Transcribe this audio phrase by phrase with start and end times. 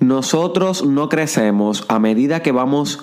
[0.00, 3.00] nosotros no crecemos a medida que vamos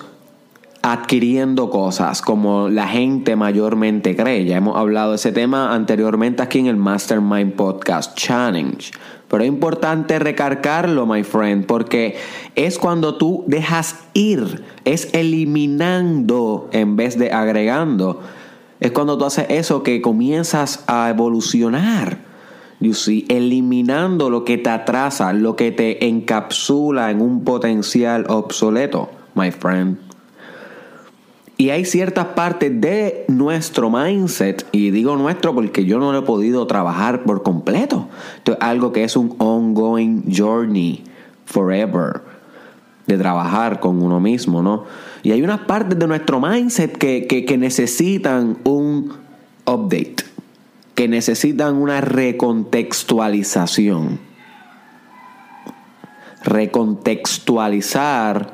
[0.82, 4.44] adquiriendo cosas como la gente mayormente cree.
[4.44, 8.92] Ya hemos hablado de ese tema anteriormente aquí en el Mastermind Podcast Challenge.
[9.28, 12.16] Pero es importante recargarlo, my friend, porque
[12.54, 18.20] es cuando tú dejas ir, es eliminando en vez de agregando.
[18.78, 22.25] Es cuando tú haces eso que comienzas a evolucionar.
[22.80, 29.10] You see, eliminando lo que te atrasa, lo que te encapsula en un potencial obsoleto,
[29.34, 29.98] my friend.
[31.58, 36.22] Y hay ciertas partes de nuestro mindset, y digo nuestro porque yo no lo he
[36.22, 38.08] podido trabajar por completo.
[38.36, 41.02] Esto es algo que es un ongoing journey,
[41.46, 42.20] forever,
[43.06, 44.84] de trabajar con uno mismo, ¿no?
[45.22, 49.14] Y hay unas partes de nuestro mindset que, que necesitan un
[49.64, 50.25] update,
[50.96, 54.18] que necesitan una recontextualización.
[56.42, 58.52] Recontextualizar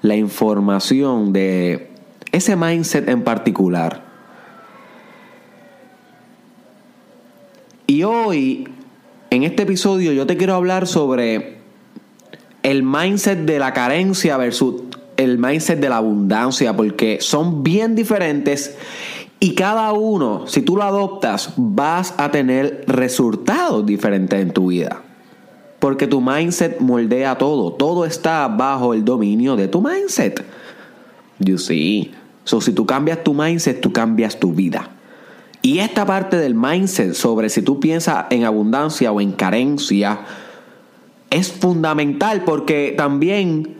[0.00, 1.90] la información de
[2.32, 4.04] ese mindset en particular.
[7.86, 8.66] Y hoy,
[9.30, 11.58] en este episodio, yo te quiero hablar sobre
[12.62, 14.82] el mindset de la carencia versus
[15.16, 18.76] el mindset de la abundancia, porque son bien diferentes
[19.40, 25.02] y cada uno, si tú lo adoptas, vas a tener resultados diferentes en tu vida.
[25.80, 30.44] Porque tu mindset moldea todo, todo está bajo el dominio de tu mindset.
[31.40, 32.12] You see.
[32.44, 34.90] So, si tú cambias tu mindset, tú cambias tu vida.
[35.60, 40.20] Y esta parte del mindset sobre si tú piensas en abundancia o en carencia
[41.30, 43.76] es fundamental porque también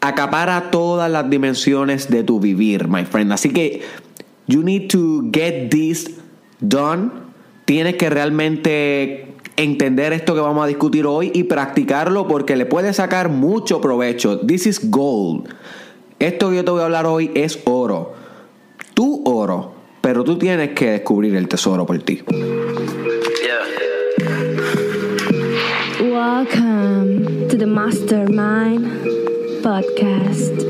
[0.00, 3.32] acapara todas las dimensiones de tu vivir, my friend.
[3.32, 3.82] Así que
[4.46, 6.10] you need to get this
[6.60, 7.10] done.
[7.64, 12.96] Tienes que realmente entender esto que vamos a discutir hoy y practicarlo porque le puedes
[12.96, 14.40] sacar mucho provecho.
[14.40, 15.48] This is gold.
[16.18, 18.14] Esto que yo te voy a hablar hoy es oro.
[18.94, 19.74] Tu oro.
[20.00, 22.22] Pero tú tienes que descubrir el tesoro por ti.
[26.00, 28.86] Welcome to the Mastermind
[29.62, 30.66] Podcast.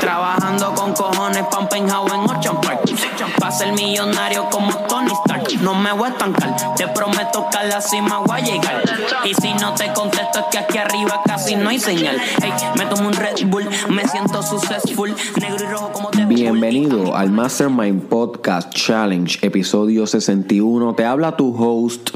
[0.00, 2.80] Trabajando con cojones, Pampenhau en Ocean Park.
[3.38, 5.60] Pa' ser millonario como Tony Stark.
[5.62, 8.82] No me voy a estancar, te prometo que a la cima voy a llegar.
[9.24, 12.16] Y si no te contesto es que aquí arriba casi no hay señal.
[12.42, 15.14] Hey, me tomo un Red Bull, me siento successful.
[15.40, 20.94] Negro y rojo como te Bienvenido al Mastermind Podcast Challenge, episodio 61.
[20.94, 22.10] Te habla tu host,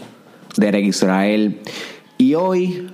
[0.56, 1.62] Derek Israel.
[2.16, 2.90] Y hoy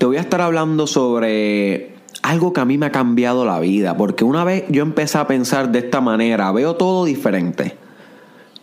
[0.00, 3.98] te voy a estar hablando sobre algo que a mí me ha cambiado la vida.
[3.98, 7.76] Porque una vez yo empecé a pensar de esta manera, veo todo diferente.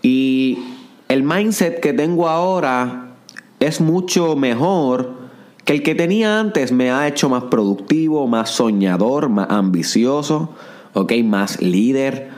[0.01, 0.57] Y
[1.07, 3.17] el mindset que tengo ahora
[3.59, 5.13] es mucho mejor
[5.63, 6.71] que el que tenía antes.
[6.71, 10.55] Me ha hecho más productivo, más soñador, más ambicioso,
[10.95, 11.13] ¿ok?
[11.23, 12.31] Más líder.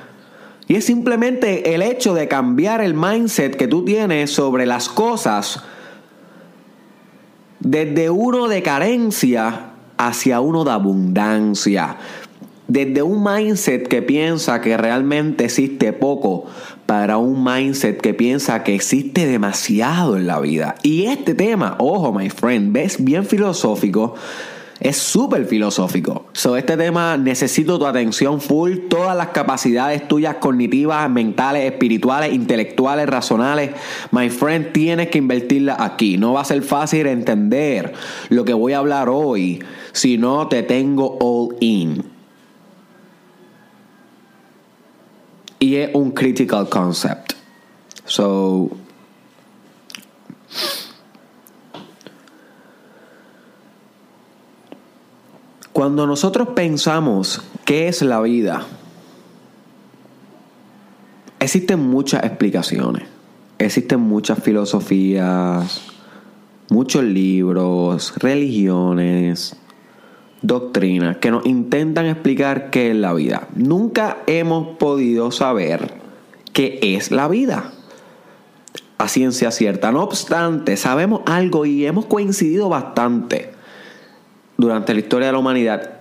[0.68, 5.64] Y es simplemente el hecho de cambiar el mindset que tú tienes sobre las cosas
[7.60, 11.98] desde uno de carencia hacia uno de abundancia.
[12.68, 16.46] Desde un mindset que piensa que realmente existe poco
[16.86, 20.76] para un mindset que piensa que existe demasiado en la vida.
[20.84, 24.16] Y este tema, ojo, my friend, ves bien filosófico.
[24.80, 26.28] Es súper filosófico.
[26.32, 28.88] So, este tema necesito tu atención full.
[28.90, 33.72] Todas las capacidades tuyas cognitivas, mentales, espirituales, intelectuales, racionales.
[34.12, 36.18] My friend, tienes que invertirla aquí.
[36.18, 37.94] No va a ser fácil entender
[38.30, 42.04] lo que voy a hablar hoy si no te tengo all in.
[45.60, 47.34] Y es un critical concept.
[48.06, 48.72] So,
[55.80, 58.64] Cuando nosotros pensamos qué es la vida,
[61.40, 63.04] existen muchas explicaciones,
[63.60, 65.84] existen muchas filosofías,
[66.70, 69.56] muchos libros, religiones,
[70.42, 73.48] doctrinas que nos intentan explicar qué es la vida.
[73.56, 75.94] Nunca hemos podido saber
[76.52, 77.72] qué es la vida
[78.98, 79.94] a ciencia cierta.
[79.94, 83.58] No obstante, sabemos algo y hemos coincidido bastante
[84.60, 85.94] durante la historia de la humanidad.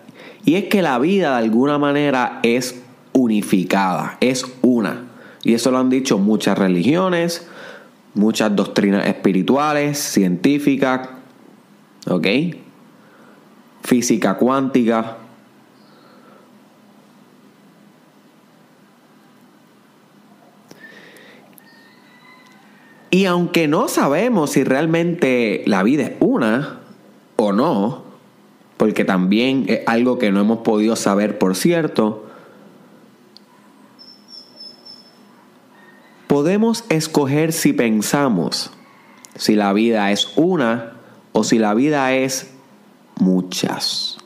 [0.44, 2.82] Y es que la vida de alguna manera es
[3.12, 5.04] unificada, es una.
[5.44, 7.46] Y eso lo han dicho muchas religiones,
[8.14, 11.08] muchas doctrinas espirituales, científicas,
[12.08, 12.26] ¿ok?
[13.84, 15.18] Física cuántica.
[23.10, 26.80] Y aunque no sabemos si realmente la vida es una
[27.36, 28.07] o no,
[28.78, 32.24] porque también es algo que no hemos podido saber por cierto,
[36.28, 38.70] podemos escoger si pensamos
[39.38, 40.94] si la vida es una
[41.32, 42.50] o si la vida es
[43.18, 44.18] muchas.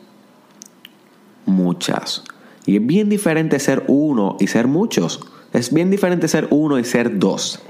[1.44, 2.24] Muchas.
[2.64, 5.20] Y es bien diferente ser uno y ser muchos.
[5.52, 7.60] Es bien diferente ser uno y ser dos.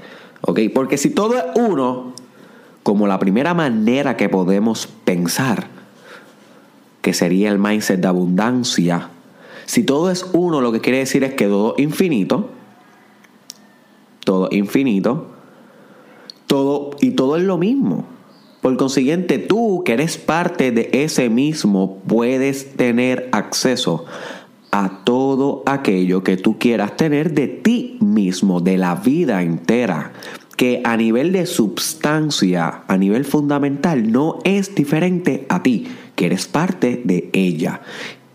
[0.41, 0.59] ¿Ok?
[0.73, 2.13] Porque si todo es uno,
[2.83, 5.72] como la primera manera que podemos pensar,
[7.03, 9.09] que sería el mindset de abundancia,
[9.65, 12.49] si todo es uno, lo que quiere decir es que todo infinito,
[14.23, 15.27] todo infinito,
[16.47, 18.05] todo y todo es lo mismo.
[18.61, 24.05] Por consiguiente, tú que eres parte de ese mismo, puedes tener acceso
[24.71, 30.13] a todo aquello que tú quieras tener de ti mismo, de la vida entera,
[30.55, 36.47] que a nivel de substancia, a nivel fundamental, no es diferente a ti, que eres
[36.47, 37.81] parte de ella.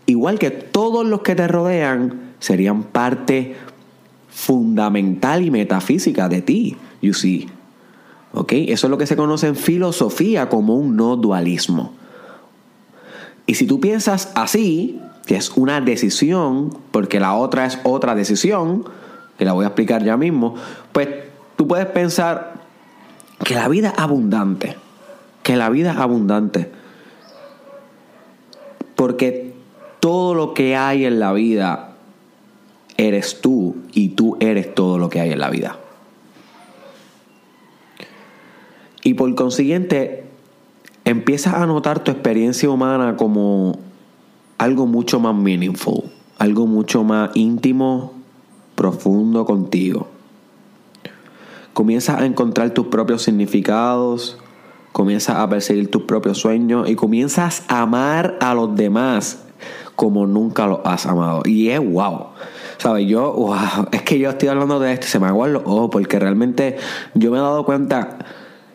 [0.05, 3.55] Igual que todos los que te rodean serían parte
[4.29, 7.47] fundamental y metafísica de ti, you see.
[8.33, 8.53] ¿Ok?
[8.53, 11.93] Eso es lo que se conoce en filosofía como un no dualismo.
[13.45, 18.85] Y si tú piensas así, que es una decisión, porque la otra es otra decisión,
[19.37, 20.55] que la voy a explicar ya mismo,
[20.91, 21.07] pues
[21.59, 22.53] tú puedes pensar
[23.43, 24.77] que la vida es abundante,
[25.43, 26.71] que la vida es abundante,
[28.95, 29.53] porque
[29.99, 31.97] todo lo que hay en la vida
[32.95, 35.77] eres tú y tú eres todo lo que hay en la vida.
[39.03, 40.23] Y por consiguiente,
[41.03, 43.77] empiezas a notar tu experiencia humana como
[44.57, 46.03] algo mucho más meaningful,
[46.37, 48.13] algo mucho más íntimo,
[48.75, 50.18] profundo contigo.
[51.79, 54.37] Comienzas a encontrar tus propios significados,
[54.91, 59.45] comienzas a perseguir tus propios sueños y comienzas a amar a los demás
[59.95, 61.41] como nunca los has amado.
[61.45, 62.31] Y es wow.
[62.79, 63.07] ¿Sabes?
[63.07, 65.87] Yo, wow, es que yo estoy hablando de esto y se me aguan los ojos
[65.89, 66.75] porque realmente
[67.13, 68.17] yo me he dado cuenta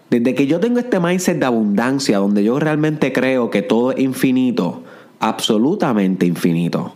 [0.08, 3.98] desde que yo tengo este mindset de abundancia, donde yo realmente creo que todo es
[3.98, 4.82] infinito,
[5.20, 6.94] absolutamente infinito,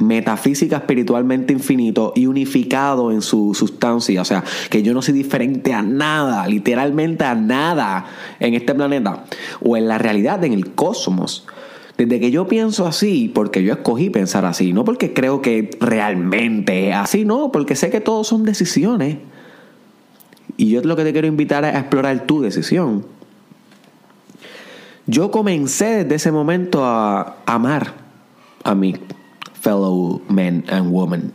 [0.00, 5.72] metafísica espiritualmente infinito y unificado en su sustancia, o sea, que yo no soy diferente
[5.72, 8.06] a nada, literalmente a nada
[8.38, 9.24] en este planeta
[9.62, 11.46] o en la realidad, en el cosmos.
[11.96, 16.88] Desde que yo pienso así, porque yo escogí pensar así, no porque creo que realmente
[16.88, 19.18] es así, no, porque sé que todo son decisiones.
[20.56, 23.04] Y yo lo que te quiero invitar es a explorar tu decisión.
[25.06, 27.94] Yo comencé desde ese momento a amar
[28.62, 28.94] a mi
[29.60, 31.32] fellow men and women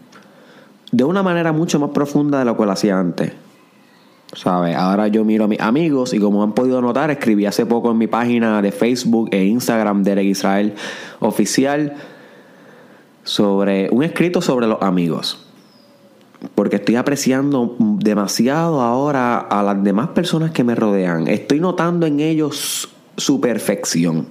[0.92, 3.34] de una manera mucho más profunda de lo que lo hacía antes.
[4.34, 4.76] ¿Sabes?
[4.76, 7.98] Ahora yo miro a mis amigos y como han podido notar, escribí hace poco en
[7.98, 10.74] mi página de Facebook e Instagram de Israel
[11.20, 11.94] Oficial
[13.24, 15.46] sobre un escrito sobre los amigos
[16.54, 21.28] porque estoy apreciando demasiado ahora a las demás personas que me rodean.
[21.28, 24.28] Estoy notando en ellos su perfección.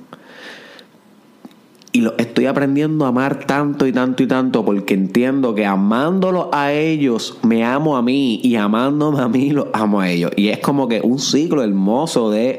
[1.95, 6.49] Y lo estoy aprendiendo a amar tanto y tanto y tanto porque entiendo que amándolos
[6.51, 10.33] a ellos me amo a mí y amándome a mí los amo a ellos.
[10.35, 12.59] Y es como que un ciclo hermoso de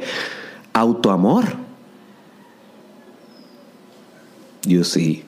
[0.71, 1.43] autoamor.
[4.63, 5.25] You see.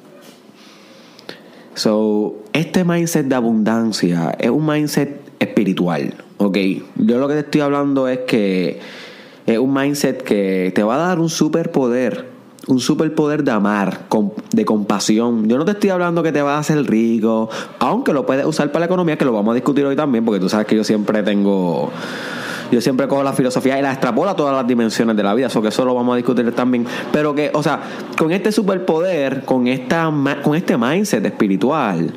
[1.76, 6.58] So, este mindset de abundancia es un mindset espiritual, ¿ok?
[6.96, 8.80] Yo lo que te estoy hablando es que
[9.46, 12.37] es un mindset que te va a dar un superpoder,
[12.68, 14.02] un superpoder de amar,
[14.52, 15.48] de compasión.
[15.48, 18.72] Yo no te estoy hablando que te va a hacer rico, aunque lo puedes usar
[18.72, 20.84] para la economía, que lo vamos a discutir hoy también, porque tú sabes que yo
[20.84, 21.92] siempre tengo
[22.70, 25.48] yo siempre cojo la filosofía y la extrapola a todas las dimensiones de la vida,
[25.48, 26.86] eso que eso lo vamos a discutir también.
[27.14, 27.80] Pero que, o sea,
[28.18, 30.12] con este superpoder, con, esta,
[30.44, 32.14] con este mindset espiritual,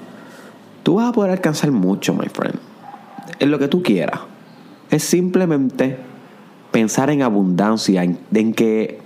[0.82, 2.56] tú vas a poder alcanzar mucho, my friend.
[3.38, 4.20] En lo que tú quieras.
[4.90, 5.98] Es simplemente
[6.72, 8.98] pensar en abundancia, en que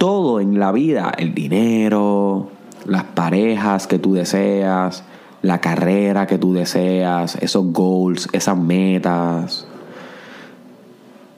[0.00, 2.48] todo en la vida, el dinero,
[2.86, 5.04] las parejas que tú deseas,
[5.42, 9.66] la carrera que tú deseas, esos goals, esas metas,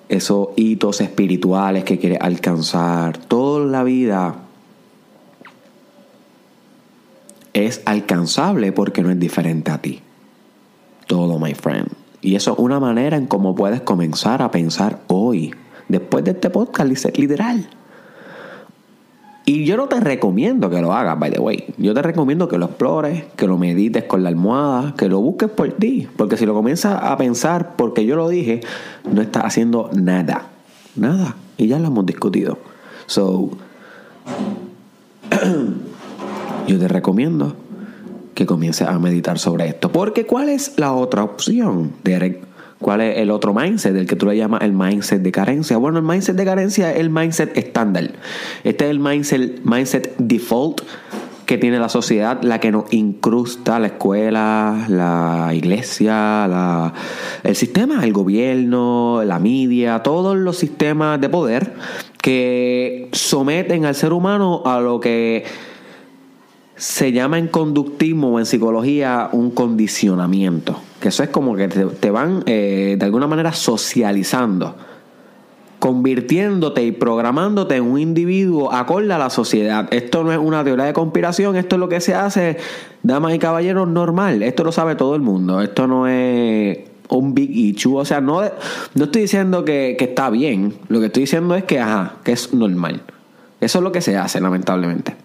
[0.08, 4.36] esos hitos espirituales que quieres alcanzar, toda la vida
[7.54, 10.02] es alcanzable porque no es diferente a ti.
[11.08, 11.88] Todo, my friend.
[12.20, 15.52] Y eso es una manera en cómo puedes comenzar a pensar hoy,
[15.88, 17.68] después de este podcast literal.
[19.44, 21.64] Y yo no te recomiendo que lo hagas, by the way.
[21.76, 25.50] Yo te recomiendo que lo explores, que lo medites con la almohada, que lo busques
[25.50, 26.08] por ti.
[26.16, 28.60] Porque si lo comienzas a pensar porque yo lo dije,
[29.10, 30.46] no estás haciendo nada.
[30.94, 31.36] Nada.
[31.56, 32.58] Y ya lo hemos discutido.
[33.06, 33.50] So,
[36.68, 37.56] yo te recomiendo
[38.34, 39.90] que comiences a meditar sobre esto.
[39.90, 41.92] Porque ¿cuál es la otra opción?
[42.82, 45.76] ¿Cuál es el otro mindset del que tú le llamas el mindset de carencia?
[45.78, 48.10] Bueno, el mindset de carencia es el mindset estándar.
[48.64, 50.82] Este es el mindset, mindset default
[51.46, 56.92] que tiene la sociedad, la que nos incrusta la escuela, la iglesia, la,
[57.42, 61.74] el sistema, el gobierno, la media, todos los sistemas de poder
[62.20, 65.44] que someten al ser humano a lo que
[66.82, 70.80] se llama en conductismo o en psicología un condicionamiento.
[70.98, 74.74] Que eso es como que te, van eh, de alguna manera socializando,
[75.78, 79.86] convirtiéndote y programándote en un individuo acorde a la sociedad.
[79.94, 82.56] Esto no es una teoría de conspiración, esto es lo que se hace,
[83.04, 84.42] damas y caballeros, normal.
[84.42, 85.60] Esto lo sabe todo el mundo.
[85.60, 86.78] Esto no es
[87.10, 87.96] un big issue.
[87.96, 88.42] O sea, no,
[88.94, 90.74] no estoy diciendo que, que está bien.
[90.88, 93.02] Lo que estoy diciendo es que, ajá, que es normal.
[93.60, 95.21] Eso es lo que se hace, lamentablemente.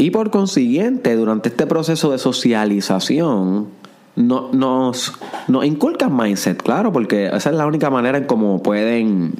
[0.00, 3.68] Y por consiguiente, durante este proceso de socialización,
[4.16, 5.12] no, nos,
[5.62, 9.34] inculcan mindset, claro, porque esa es la única manera en cómo pueden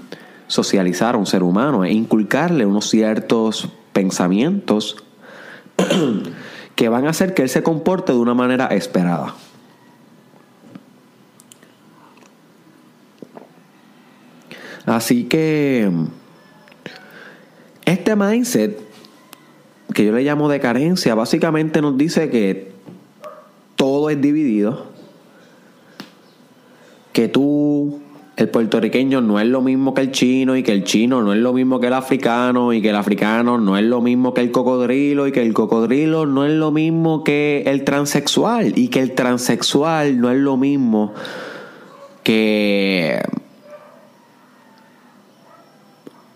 [0.48, 5.02] socializar a un ser humano, es inculcarle unos ciertos pensamientos
[6.74, 9.34] que van a hacer que él se comporte de una manera esperada.
[14.84, 15.90] Así que
[17.86, 18.89] este mindset
[19.94, 22.72] que yo le llamo de carencia, básicamente nos dice que
[23.76, 24.86] todo es dividido,
[27.12, 28.00] que tú,
[28.36, 31.40] el puertorriqueño no es lo mismo que el chino y que el chino no es
[31.40, 34.50] lo mismo que el africano y que el africano no es lo mismo que el
[34.50, 39.12] cocodrilo y que el cocodrilo no es lo mismo que el transexual y que el
[39.12, 41.12] transexual no es lo mismo
[42.22, 43.20] que...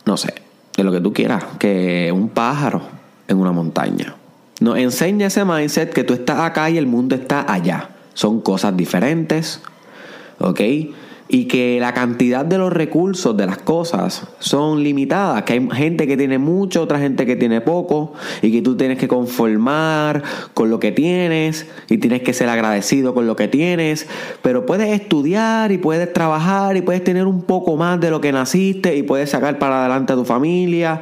[0.04, 0.34] no sé,
[0.76, 2.93] de lo que tú quieras, que un pájaro
[3.28, 4.16] en una montaña.
[4.60, 7.90] Nos enseña ese mindset que tú estás acá y el mundo está allá.
[8.14, 9.60] Son cosas diferentes,
[10.38, 10.60] ¿ok?
[11.26, 16.06] Y que la cantidad de los recursos de las cosas son limitadas, que hay gente
[16.06, 18.12] que tiene mucho, otra gente que tiene poco,
[18.42, 23.14] y que tú tienes que conformar con lo que tienes, y tienes que ser agradecido
[23.14, 24.06] con lo que tienes,
[24.42, 28.30] pero puedes estudiar y puedes trabajar y puedes tener un poco más de lo que
[28.30, 31.00] naciste y puedes sacar para adelante a tu familia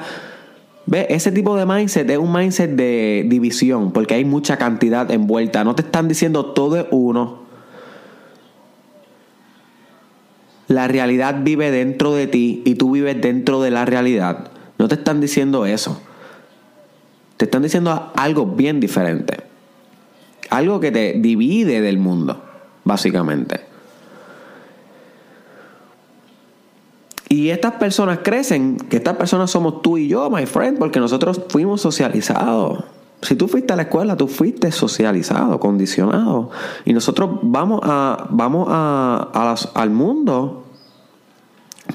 [0.86, 1.06] ¿Ve?
[1.10, 5.64] Ese tipo de mindset es un mindset de división, porque hay mucha cantidad envuelta.
[5.64, 7.42] No te están diciendo todo es uno.
[10.68, 14.50] La realidad vive dentro de ti y tú vives dentro de la realidad.
[14.78, 16.00] No te están diciendo eso.
[17.36, 19.44] Te están diciendo algo bien diferente.
[20.50, 22.42] Algo que te divide del mundo,
[22.84, 23.72] básicamente.
[27.32, 31.40] Y estas personas crecen, que estas personas somos tú y yo, my friend, porque nosotros
[31.48, 32.84] fuimos socializados.
[33.22, 36.50] Si tú fuiste a la escuela, tú fuiste socializado, condicionado.
[36.84, 40.64] Y nosotros vamos, a, vamos a, al mundo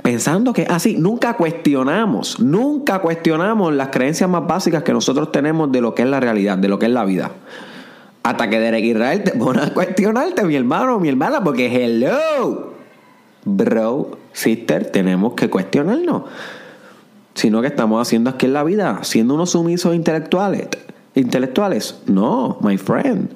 [0.01, 5.81] pensando que así, nunca cuestionamos, nunca cuestionamos las creencias más básicas que nosotros tenemos de
[5.81, 7.29] lo que es la realidad, de lo que es la vida.
[8.23, 12.75] Hasta que Derek Israel te pone a cuestionarte, mi hermano, mi hermana, porque hello
[13.47, 16.23] bro, sister, tenemos que cuestionarnos.
[17.33, 20.69] Sino que estamos haciendo aquí en la vida, siendo unos sumisos intelectuales.
[21.15, 22.01] Intelectuales.
[22.05, 23.31] No, my friend.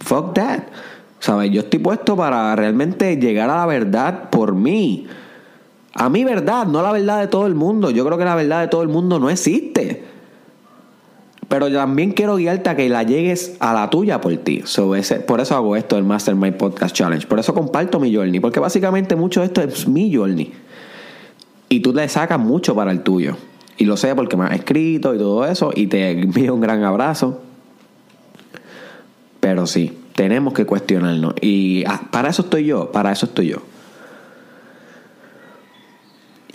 [0.00, 0.62] Fuck that.
[1.20, 1.50] ¿Sabes?
[1.50, 5.06] Yo estoy puesto para realmente llegar a la verdad por mí.
[5.94, 7.90] A mi verdad, no la verdad de todo el mundo.
[7.90, 10.04] Yo creo que la verdad de todo el mundo no existe.
[11.48, 14.64] Pero también quiero guiarte a que la llegues a la tuya por ti.
[15.26, 17.26] por eso hago esto, el Mastermind Podcast Challenge.
[17.26, 18.40] Por eso comparto mi journey.
[18.40, 20.52] Porque básicamente mucho de esto es mi journey.
[21.68, 23.36] Y tú le sacas mucho para el tuyo.
[23.78, 25.70] Y lo sé porque me has escrito y todo eso.
[25.74, 27.40] Y te envío un gran abrazo.
[29.38, 31.34] Pero sí, tenemos que cuestionarnos.
[31.40, 32.90] Y ah, para eso estoy yo.
[32.90, 33.58] Para eso estoy yo.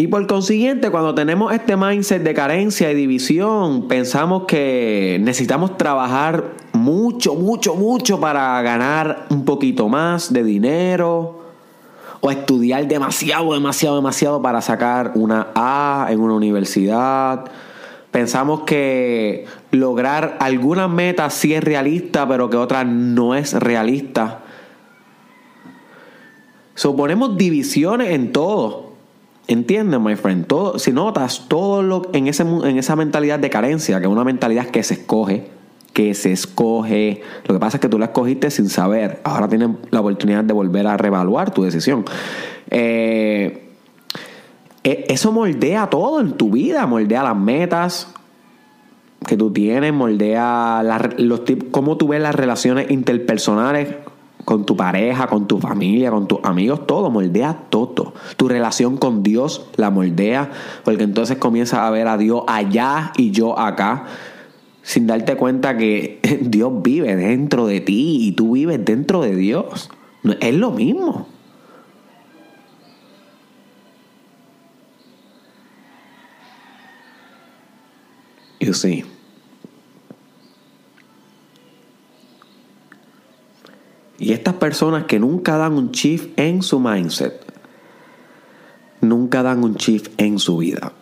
[0.01, 6.55] Y por consiguiente, cuando tenemos este mindset de carencia y división, pensamos que necesitamos trabajar
[6.73, 11.43] mucho, mucho, mucho para ganar un poquito más de dinero.
[12.19, 17.45] O estudiar demasiado, demasiado, demasiado para sacar una A en una universidad.
[18.09, 24.39] Pensamos que lograr alguna meta sí es realista, pero que otra no es realista.
[26.73, 28.90] Suponemos divisiones en todo
[29.47, 30.45] ¿Entiendes, my friend?
[30.45, 34.23] Todo, si notas, todo lo en, ese, en esa mentalidad de carencia, que es una
[34.23, 35.49] mentalidad que se escoge,
[35.93, 37.21] que se escoge.
[37.47, 39.19] Lo que pasa es que tú la escogiste sin saber.
[39.23, 42.05] Ahora tienes la oportunidad de volver a reevaluar tu decisión.
[42.69, 43.67] Eh,
[44.83, 48.07] e, eso moldea todo en tu vida, moldea las metas
[49.27, 50.81] que tú tienes, moldea
[51.17, 53.95] los cómo tú ves las relaciones interpersonales
[54.45, 58.13] con tu pareja, con tu familia, con tus amigos, todo, moldea todo.
[58.37, 60.51] Tu relación con Dios la moldea,
[60.83, 64.05] porque entonces comienzas a ver a Dios allá y yo acá
[64.83, 69.89] sin darte cuenta que Dios vive dentro de ti y tú vives dentro de Dios.
[70.39, 71.27] Es lo mismo.
[78.59, 79.03] You see.
[84.21, 87.43] Y estas personas que nunca dan un shift en su mindset,
[89.01, 90.93] nunca dan un shift en su vida.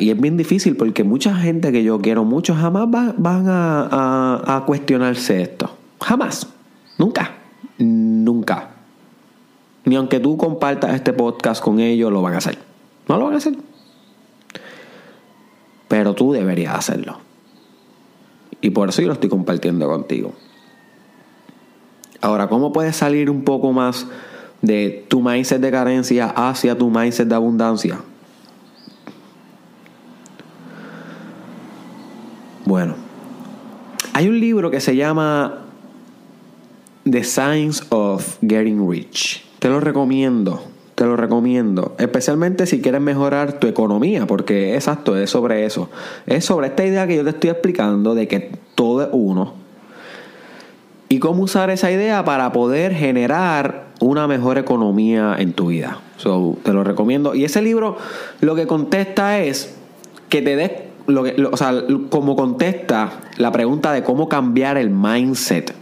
[0.00, 5.42] Y es bien difícil porque mucha gente que yo quiero mucho jamás van a, cuestionarse
[5.42, 5.70] esto.
[6.00, 6.48] Jamás.
[6.98, 7.36] Nunca.
[7.78, 8.70] Nunca.
[9.84, 12.58] Ni aunque tú compartas este podcast con ellos, lo van a hacer.
[13.08, 13.54] No lo van a hacer.
[15.86, 17.18] Pero tú deberías hacerlo.
[18.60, 20.32] Y por eso yo lo estoy compartiendo contigo.
[22.22, 24.06] Ahora, ¿cómo puedes salir un poco más
[24.62, 27.98] de tu mindset de carencia hacia tu mindset de abundancia?
[32.64, 32.94] Bueno,
[34.12, 35.64] hay un libro que se llama
[37.02, 39.44] The Science of Getting Rich.
[39.58, 40.62] Te lo recomiendo,
[40.94, 41.96] te lo recomiendo.
[41.98, 45.90] Especialmente si quieres mejorar tu economía, porque exacto, es sobre eso.
[46.26, 49.61] Es sobre esta idea que yo te estoy explicando de que todo es uno.
[51.12, 55.98] Y cómo usar esa idea para poder generar una mejor economía en tu vida.
[56.16, 57.34] te lo recomiendo.
[57.34, 57.98] Y ese libro
[58.40, 59.76] lo que contesta es
[60.30, 60.70] que te des
[61.06, 61.74] lo que, o sea,
[62.08, 65.74] como contesta la pregunta de cómo cambiar el mindset,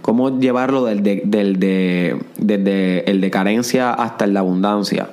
[0.00, 5.10] cómo llevarlo del de, del de, el de carencia hasta el de abundancia,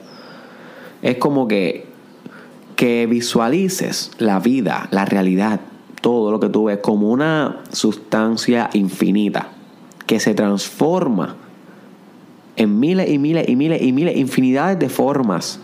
[1.02, 1.88] es como que,
[2.78, 5.60] que visualices la vida, la realidad,
[6.02, 9.50] todo lo que tú ves como una sustancia infinita
[10.06, 11.36] que se transforma
[12.56, 15.60] en miles y miles y miles y miles, infinidades de formas,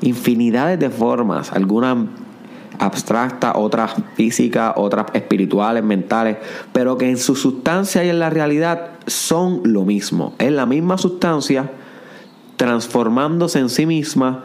[0.00, 1.96] infinidades de formas, algunas
[2.78, 6.38] abstractas, otras físicas, otras espirituales, mentales,
[6.72, 10.34] pero que en su sustancia y en la realidad son lo mismo.
[10.38, 11.70] Es la misma sustancia
[12.56, 14.44] transformándose en sí misma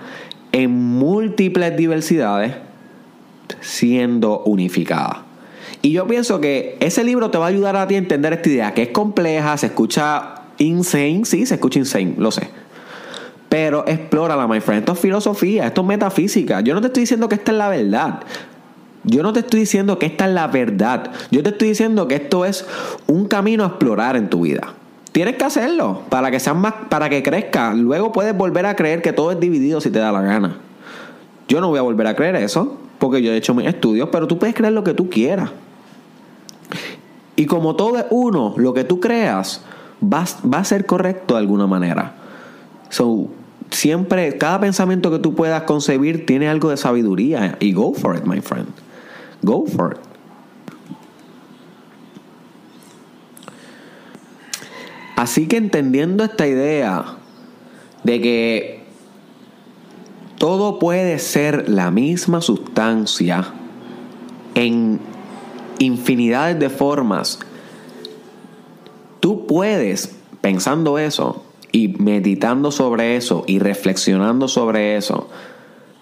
[0.52, 2.56] en múltiples diversidades,
[3.60, 5.26] siendo unificada.
[5.82, 8.50] Y yo pienso que ese libro te va a ayudar a ti a entender esta
[8.50, 12.50] idea, que es compleja, se escucha insane, sí, se escucha insane, lo sé.
[13.50, 14.82] Pero explórala, my friend.
[14.82, 16.62] Esto es filosofía, esto es metafísica.
[16.62, 18.22] Yo no te estoy diciendo que esta es la verdad.
[19.04, 21.12] Yo no te estoy diciendo que esta es la verdad.
[21.32, 22.66] Yo te estoy diciendo que esto es
[23.08, 24.76] un camino a explorar en tu vida.
[25.12, 27.74] Tienes que hacerlo para que seas más, para que crezca.
[27.74, 30.58] Luego puedes volver a creer que todo es dividido si te da la gana.
[31.48, 34.28] Yo no voy a volver a creer eso, porque yo he hecho mis estudios, pero
[34.28, 35.50] tú puedes creer lo que tú quieras.
[37.36, 39.64] Y como todo es uno, lo que tú creas
[40.02, 42.14] va, va a ser correcto de alguna manera.
[42.90, 43.30] So,
[43.72, 47.58] siempre, cada pensamiento que tú puedas concebir tiene algo de sabiduría.
[47.60, 48.68] Y go for it, my friend.
[49.42, 50.00] Go for it.
[55.16, 57.16] Así que entendiendo esta idea
[58.04, 58.81] de que
[60.41, 63.45] todo puede ser la misma sustancia
[64.56, 64.99] en
[65.77, 67.38] infinidades de formas,
[69.19, 75.30] tú puedes, pensando eso, y meditando sobre eso y reflexionando sobre eso,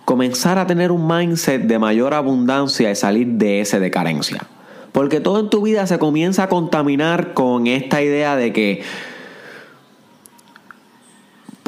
[0.06, 4.48] comenzar a tener un mindset de mayor abundancia y salir de ese de carencia.
[4.94, 8.84] Porque todo en tu vida se comienza a contaminar con esta idea de que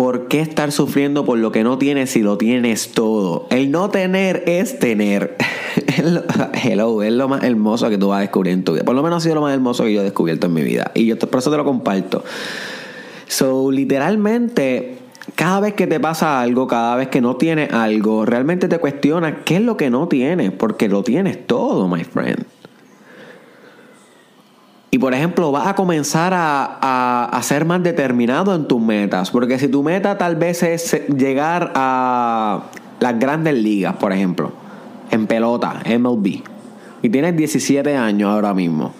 [0.02, 3.46] ¿por qué estar sufriendo por lo que no tienes si lo tienes todo?
[3.52, 5.38] El no tener es tener.
[6.64, 8.84] Hello, es lo más hermoso que tú vas a descubrir en tu vida.
[8.84, 10.90] Por lo menos ha sido lo más hermoso que yo he descubierto en mi vida.
[10.96, 12.24] Y yo por eso te lo comparto.
[13.28, 14.98] So, literalmente,
[15.36, 19.36] cada vez que te pasa algo, cada vez que no tienes algo, realmente te cuestionas
[19.46, 22.44] qué es lo que no tienes, porque lo tienes todo, my friend.
[24.94, 29.32] Y por ejemplo, vas a comenzar a, a, ser más determinado en tus metas.
[29.32, 32.64] Porque si tu meta tal vez es llegar a
[33.00, 34.52] las grandes ligas, por ejemplo,
[35.10, 36.44] en pelota, MLB,
[37.04, 38.94] y tienes 17 años ahora mismo,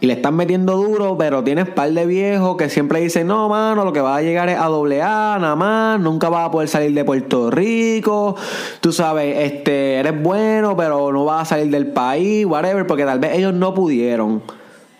[0.00, 3.84] y le están metiendo duro, pero tienes par de viejos que siempre dicen, no, mano,
[3.84, 6.68] lo que va a llegar es a doble A, nada más, nunca vas a poder
[6.68, 8.34] salir de Puerto Rico,
[8.80, 13.18] tú sabes, este, eres bueno, pero no vas a salir del país, whatever, porque tal
[13.18, 14.42] vez ellos no pudieron,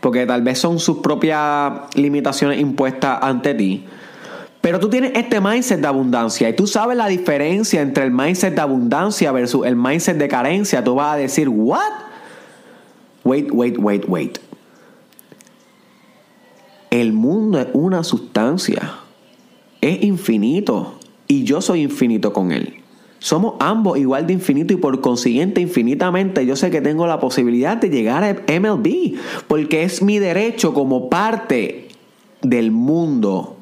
[0.01, 3.85] porque tal vez son sus propias limitaciones impuestas ante ti.
[4.61, 8.55] Pero tú tienes este mindset de abundancia y tú sabes la diferencia entre el mindset
[8.55, 10.85] de abundancia versus el mindset de carencia.
[10.85, 11.81] Tú vas a decir, ¿what?
[13.25, 14.39] Wait, wait, wait, wait.
[16.91, 18.97] El mundo es una sustancia.
[19.81, 20.99] Es infinito.
[21.27, 22.80] Y yo soy infinito con él.
[23.21, 27.77] Somos ambos igual de infinito y por consiguiente infinitamente yo sé que tengo la posibilidad
[27.77, 29.19] de llegar a MLB.
[29.47, 31.89] Porque es mi derecho como parte
[32.41, 33.57] del mundo.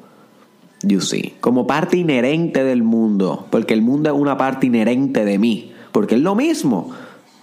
[0.81, 1.35] You see.
[1.41, 3.47] Como parte inherente del mundo.
[3.49, 5.73] Porque el mundo es una parte inherente de mí.
[5.91, 6.91] Porque es lo mismo.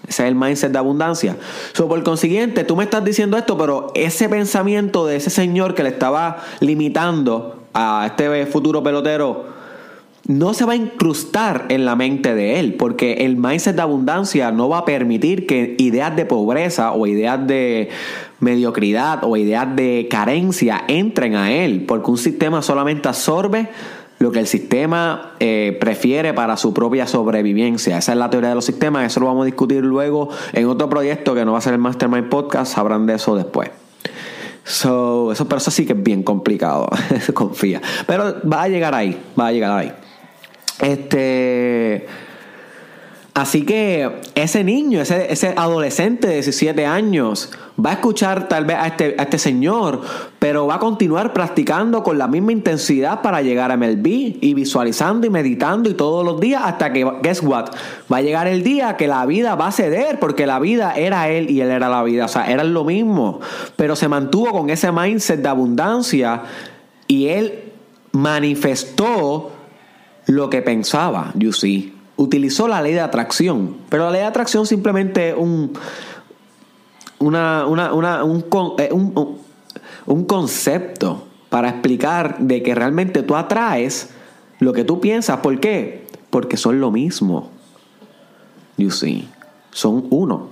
[0.09, 1.37] Ese es el mindset de abundancia.
[1.75, 5.83] So, por consiguiente, tú me estás diciendo esto, pero ese pensamiento de ese señor que
[5.83, 9.56] le estaba limitando a este futuro pelotero
[10.29, 14.51] no se va a incrustar en la mente de él, porque el mindset de abundancia
[14.51, 17.89] no va a permitir que ideas de pobreza o ideas de
[18.41, 23.69] mediocridad o ideas de carencia entren a él, porque un sistema solamente absorbe
[24.19, 27.99] lo que el sistema eh, prefiere para su propia sobrevivencia.
[27.99, 30.89] Esa es la teoría de los sistemas, eso lo vamos a discutir luego en otro
[30.89, 33.71] proyecto que no va a ser el Mastermind Podcast, sabrán de eso después.
[34.65, 36.89] So, eso, pero eso sí que es bien complicado,
[37.35, 37.81] confía.
[38.09, 39.93] Pero va a llegar ahí, va a llegar ahí.
[40.81, 42.07] Este
[43.37, 48.79] Así que ese niño, ese, ese, adolescente de 17 años, va a escuchar tal vez
[48.79, 50.01] a este, a este señor,
[50.39, 54.07] pero va a continuar practicando con la misma intensidad para llegar a MLB
[54.41, 57.67] y visualizando y meditando y todos los días hasta que, guess what,
[58.11, 61.29] va a llegar el día que la vida va a ceder, porque la vida era
[61.29, 63.41] él y él era la vida, o sea, eran lo mismo,
[63.77, 66.45] pero se mantuvo con ese mindset de abundancia
[67.07, 67.65] y él
[68.13, 69.56] manifestó
[70.27, 74.67] lo que pensaba, you see utilizó la ley de atracción, pero la ley de atracción
[74.67, 75.73] simplemente un,
[77.19, 77.65] una,
[78.79, 79.39] eh, un,
[80.07, 84.11] un, concepto para explicar de que realmente tú atraes
[84.59, 85.39] lo que tú piensas.
[85.39, 86.07] ¿Por qué?
[86.31, 87.51] Porque son lo mismo.
[88.79, 89.29] You see.
[89.71, 90.49] Son uno.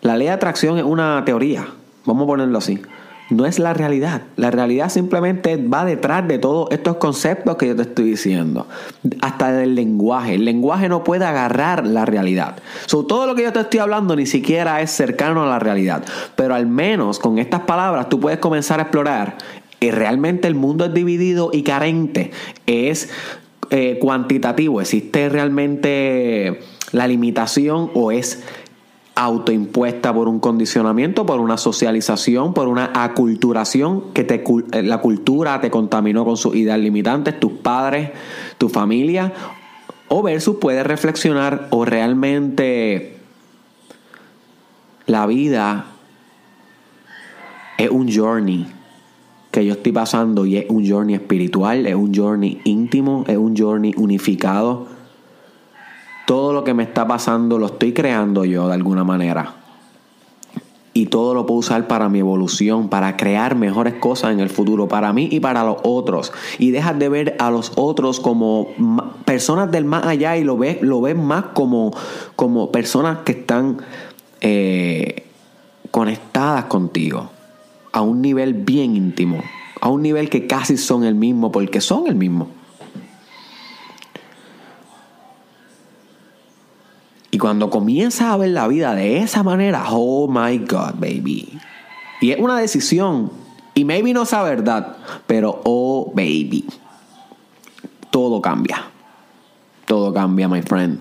[0.00, 1.68] La ley de atracción es una teoría.
[2.04, 2.80] Vamos a ponerlo así
[3.30, 4.22] no es la realidad.
[4.36, 8.66] La realidad simplemente va detrás de todos estos conceptos que yo te estoy diciendo.
[9.20, 10.34] Hasta del lenguaje.
[10.34, 12.56] El lenguaje no puede agarrar la realidad.
[12.88, 16.04] Todo lo que yo te estoy hablando ni siquiera es cercano a la realidad.
[16.36, 19.38] Pero al menos con estas palabras tú puedes comenzar a explorar.
[19.80, 22.30] Y realmente el mundo es dividido y carente.
[22.66, 23.08] Es
[23.70, 24.80] eh, cuantitativo.
[24.80, 26.60] ¿Existe realmente
[26.92, 28.42] la limitación o es
[29.14, 35.60] autoimpuesta por un condicionamiento, por una socialización, por una aculturación que te, eh, la cultura
[35.60, 38.10] te contaminó con sus ideas limitantes, tus padres,
[38.58, 39.32] tu familia,
[40.08, 43.16] o versus puedes reflexionar o realmente
[45.06, 45.86] la vida
[47.76, 48.66] es un journey
[49.50, 53.54] que yo estoy pasando y es un journey espiritual, es un journey íntimo, es un
[53.56, 54.86] journey unificado
[56.26, 59.54] todo lo que me está pasando lo estoy creando yo de alguna manera.
[60.94, 64.88] Y todo lo puedo usar para mi evolución, para crear mejores cosas en el futuro,
[64.88, 66.32] para mí y para los otros.
[66.58, 68.68] Y dejas de ver a los otros como
[69.24, 71.92] personas del más allá y lo ves, lo ves más como,
[72.36, 73.78] como personas que están
[74.42, 75.24] eh,
[75.90, 77.30] conectadas contigo
[77.92, 79.42] a un nivel bien íntimo,
[79.80, 82.48] a un nivel que casi son el mismo porque son el mismo.
[87.34, 91.58] Y cuando comienzas a ver la vida de esa manera, oh my God, baby.
[92.20, 93.32] Y es una decisión.
[93.72, 96.66] Y maybe no es verdad, pero oh baby.
[98.10, 98.84] Todo cambia.
[99.86, 101.00] Todo cambia, my friend.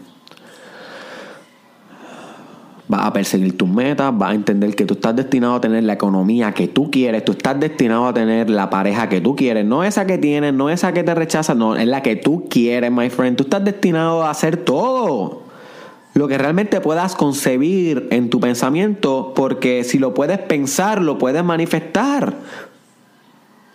[2.87, 5.93] Vas a perseguir tus metas, vas a entender que tú estás destinado a tener la
[5.93, 9.83] economía que tú quieres, tú estás destinado a tener la pareja que tú quieres, no
[9.83, 13.09] esa que tienes, no esa que te rechaza, no, es la que tú quieres, my
[13.09, 13.35] friend.
[13.35, 15.40] Tú estás destinado a hacer todo
[16.13, 21.43] lo que realmente puedas concebir en tu pensamiento, porque si lo puedes pensar, lo puedes
[21.43, 22.35] manifestar.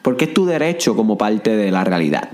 [0.02, 2.30] Porque es tu derecho como parte de la realidad.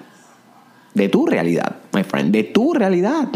[0.94, 3.28] De tu realidad, my friend, de tu realidad.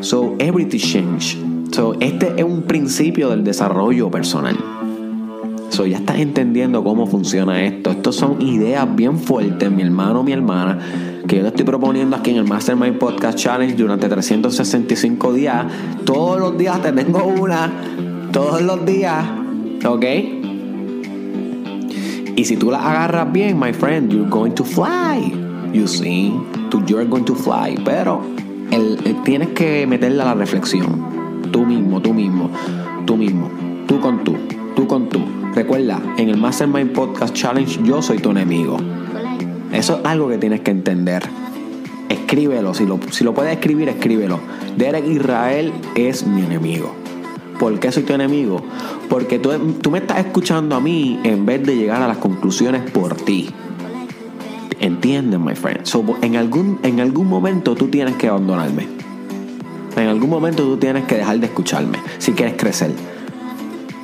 [0.00, 1.38] So, everything change.
[1.72, 4.56] So, este es un principio del desarrollo personal.
[5.82, 7.90] Ya estás entendiendo cómo funciona esto.
[7.90, 10.78] Estos son ideas bien fuertes, mi hermano, mi hermana
[11.26, 15.66] que yo te estoy proponiendo aquí en el Mastermind Podcast Challenge durante 365 días.
[16.04, 17.72] Todos los días te tengo una
[18.30, 19.24] todos los días,
[19.84, 20.04] ¿ok?
[22.36, 25.32] Y si tú las agarras bien, my friend, you're going to fly.
[25.72, 26.32] You see,
[26.86, 27.76] you're going to fly.
[27.84, 28.22] Pero
[29.24, 31.02] tienes que meterle a la reflexión.
[31.50, 32.50] Tú mismo, tú mismo,
[33.06, 33.50] tú mismo.
[33.86, 34.36] Tú con tú,
[34.76, 35.43] tú con tú.
[35.54, 38.76] Recuerda, en el Mastermind Podcast Challenge yo soy tu enemigo.
[39.72, 41.22] Eso es algo que tienes que entender.
[42.08, 44.40] Escríbelo, si lo, si lo puedes escribir, escríbelo.
[44.76, 46.92] Derek Israel es mi enemigo.
[47.60, 48.62] ¿Por qué soy tu enemigo?
[49.08, 52.90] Porque tú, tú me estás escuchando a mí en vez de llegar a las conclusiones
[52.90, 53.48] por ti.
[54.80, 55.82] ¿Entiendes, my friend?
[56.20, 58.88] en, algún, en algún momento tú tienes que abandonarme.
[59.96, 62.90] En algún momento tú tienes que dejar de escucharme si quieres crecer.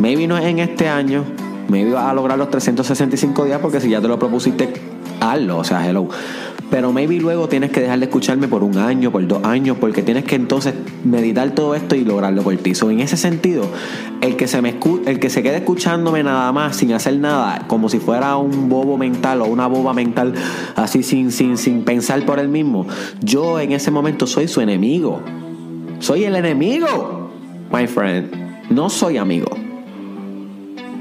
[0.01, 1.25] Maybe no es en este año,
[1.69, 4.73] maybe vas a lograr los 365 días porque si ya te lo propusiste,
[5.21, 6.09] hazlo, o sea, hello.
[6.71, 10.03] Pero maybe luego tienes que dejar de escucharme por un año, por dos años, porque
[10.03, 10.73] tienes que entonces
[11.05, 12.75] meditar todo esto y lograrlo por ti.
[12.75, 13.65] So, en ese sentido,
[14.23, 17.91] el que se me el que se quede escuchándome nada más sin hacer nada, como
[17.91, 20.33] si fuera un bobo mental o una boba mental,
[20.77, 22.87] así sin, sin, sin pensar por él mismo,
[23.21, 25.21] yo en ese momento soy su enemigo.
[25.99, 27.31] Soy el enemigo,
[27.71, 28.31] my friend.
[28.71, 29.70] No soy amigo.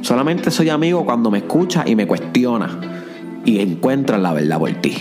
[0.01, 2.79] Solamente soy amigo cuando me escucha y me cuestiona
[3.45, 4.95] y encuentra la verdad por ti.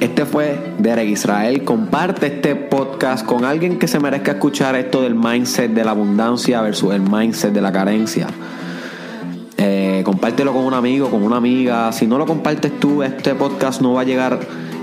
[0.00, 1.64] Este fue Derek Israel.
[1.64, 6.60] Comparte este podcast con alguien que se merezca escuchar esto del mindset de la abundancia
[6.60, 8.26] versus el mindset de la carencia.
[9.56, 11.90] Eh, compártelo con un amigo, con una amiga.
[11.92, 14.38] Si no lo compartes tú, este podcast no va a llegar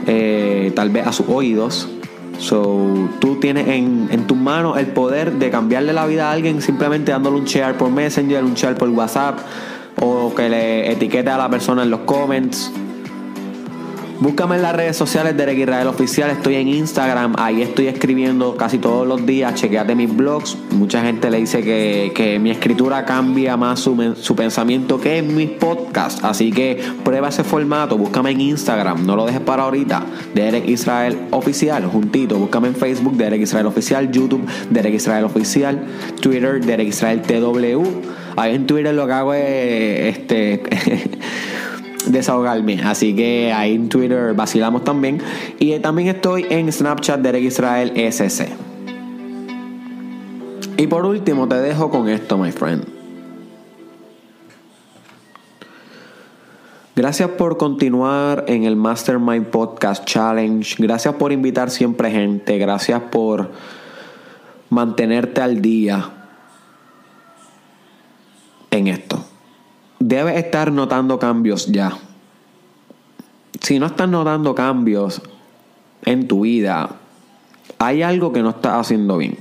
[0.07, 1.87] eh, tal vez a sus oídos.
[2.43, 6.61] So, tú tienes en, en tus manos el poder de cambiarle la vida a alguien
[6.61, 9.39] simplemente dándole un share por Messenger, un share por WhatsApp
[10.01, 12.69] o que le etiquete a la persona en los comments.
[14.23, 16.29] Búscame en las redes sociales de Israel Oficial.
[16.29, 17.33] Estoy en Instagram.
[17.37, 19.53] Ahí estoy escribiendo casi todos los días.
[19.55, 20.57] Chequeate mis blogs.
[20.71, 25.49] Mucha gente le dice que, mi escritura cambia más su, su, pensamiento que en mis
[25.49, 26.23] podcasts.
[26.23, 27.97] Así que prueba ese formato.
[27.97, 29.05] Búscame en Instagram.
[29.05, 30.05] No lo dejes para ahorita.
[30.33, 31.85] Derek Israel Oficial.
[31.85, 32.37] Juntito.
[32.37, 33.17] Búscame en Facebook.
[33.17, 34.09] Derek Israel Oficial.
[34.09, 34.47] YouTube.
[34.69, 35.83] Derek Israel Oficial.
[36.21, 36.63] Twitter.
[36.63, 37.83] Derek Israel TW.
[38.37, 40.63] Ahí en Twitter lo que hago es este.
[42.07, 42.81] desahogarme.
[42.83, 45.21] Así que ahí en Twitter vacilamos también.
[45.59, 48.47] Y también estoy en Snapchat de Israel SC.
[50.77, 52.85] Y por último te dejo con esto, my friend.
[56.95, 60.75] Gracias por continuar en el Mastermind Podcast Challenge.
[60.77, 62.57] Gracias por invitar siempre gente.
[62.59, 63.51] Gracias por
[64.69, 66.09] mantenerte al día
[68.69, 69.32] en esto
[70.07, 71.97] debes estar notando cambios ya.
[73.61, 75.21] Si no estás notando cambios
[76.03, 76.89] en tu vida,
[77.79, 79.37] hay algo que no estás haciendo bien.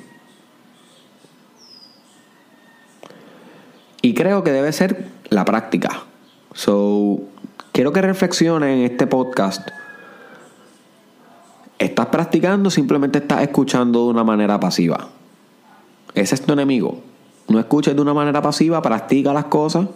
[4.02, 6.02] Y creo que debe ser la práctica.
[6.54, 7.20] So,
[7.72, 9.68] quiero que reflexiones en este podcast.
[11.78, 15.08] ¿Estás practicando simplemente estás escuchando de una manera pasiva?
[16.14, 17.00] Ese es tu enemigo.
[17.48, 19.88] No escuches de una manera pasiva, practica las cosas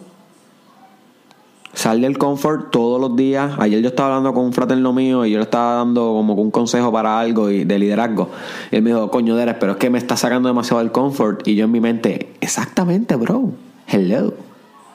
[1.77, 3.51] Sal del comfort todos los días.
[3.59, 6.49] Ayer yo estaba hablando con un fraterno mío y yo le estaba dando como un
[6.49, 8.31] consejo para algo y de liderazgo.
[8.71, 11.47] Él me dijo, coño, Derek, pero es que me está sacando demasiado del comfort.
[11.47, 13.51] Y yo en mi mente, exactamente, bro.
[13.85, 14.33] Hello.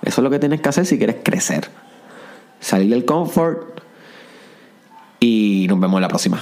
[0.03, 1.71] Eso es lo que tienes que hacer si quieres crecer.
[2.59, 3.81] Salir del comfort.
[5.21, 6.41] Y nos vemos en la próxima.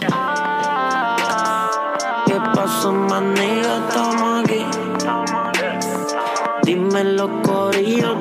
[2.24, 2.94] ¿Qué pasó,
[4.40, 4.64] aquí.
[6.62, 8.16] Dime los corillos,